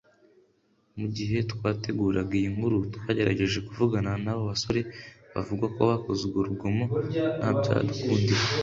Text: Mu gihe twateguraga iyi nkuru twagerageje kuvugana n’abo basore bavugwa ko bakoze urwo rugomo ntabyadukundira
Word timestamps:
Mu 0.99 1.07
gihe 1.15 1.37
twateguraga 1.51 2.33
iyi 2.39 2.49
nkuru 2.55 2.77
twagerageje 2.95 3.57
kuvugana 3.67 4.11
n’abo 4.23 4.41
basore 4.51 4.81
bavugwa 5.33 5.65
ko 5.75 5.81
bakoze 5.89 6.21
urwo 6.23 6.39
rugomo 6.49 6.85
ntabyadukundira 7.39 8.43